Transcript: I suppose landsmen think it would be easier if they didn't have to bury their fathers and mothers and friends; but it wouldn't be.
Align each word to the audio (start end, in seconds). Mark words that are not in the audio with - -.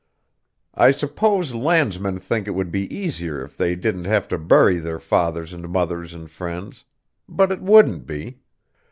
I 0.73 0.89
suppose 0.89 1.53
landsmen 1.53 2.17
think 2.17 2.47
it 2.47 2.55
would 2.55 2.71
be 2.71 2.91
easier 2.91 3.39
if 3.43 3.55
they 3.55 3.75
didn't 3.75 4.05
have 4.05 4.27
to 4.29 4.39
bury 4.39 4.77
their 4.79 4.97
fathers 4.97 5.53
and 5.53 5.69
mothers 5.69 6.11
and 6.11 6.27
friends; 6.27 6.85
but 7.29 7.51
it 7.51 7.61
wouldn't 7.61 8.07
be. 8.07 8.39